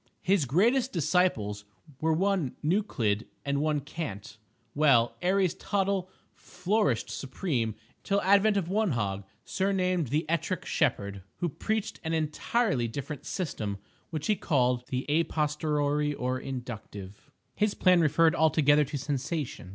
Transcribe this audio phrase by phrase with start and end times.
[0.23, 1.63] His greatest disciples
[1.99, 4.37] were one Neuclid, and one Cant.
[4.73, 11.49] Well, Aries Tottle flourished supreme until advent of one Hog, surnamed the "Ettrick Shepherd," who
[11.49, 13.77] preached an entirely different system,
[14.09, 17.29] which he called the a posteriori or inductive.
[17.53, 19.69] His plan referred altogether to Sensation.